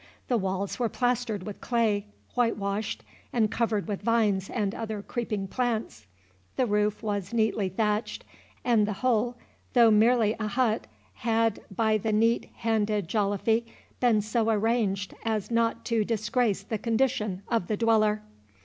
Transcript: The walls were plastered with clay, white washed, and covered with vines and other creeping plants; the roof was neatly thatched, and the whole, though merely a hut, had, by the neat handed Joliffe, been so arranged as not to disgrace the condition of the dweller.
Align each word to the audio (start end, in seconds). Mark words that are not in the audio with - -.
The 0.29 0.37
walls 0.39 0.79
were 0.79 0.89
plastered 0.89 1.43
with 1.43 1.61
clay, 1.61 2.07
white 2.33 2.57
washed, 2.57 3.03
and 3.31 3.51
covered 3.51 3.87
with 3.87 4.01
vines 4.01 4.49
and 4.49 4.73
other 4.73 5.03
creeping 5.03 5.47
plants; 5.47 6.07
the 6.55 6.65
roof 6.65 7.03
was 7.03 7.33
neatly 7.33 7.69
thatched, 7.69 8.23
and 8.65 8.87
the 8.87 8.93
whole, 9.05 9.35
though 9.73 9.91
merely 9.91 10.35
a 10.39 10.47
hut, 10.47 10.87
had, 11.17 11.59
by 11.69 11.99
the 11.99 12.11
neat 12.11 12.49
handed 12.55 13.07
Joliffe, 13.07 13.61
been 13.99 14.21
so 14.21 14.49
arranged 14.49 15.13
as 15.23 15.51
not 15.51 15.85
to 15.85 16.03
disgrace 16.03 16.63
the 16.63 16.79
condition 16.79 17.43
of 17.47 17.67
the 17.67 17.77
dweller. 17.77 18.23